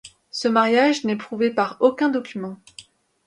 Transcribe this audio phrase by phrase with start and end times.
[0.31, 2.57] Ce mariage n'est prouvé par aucun document.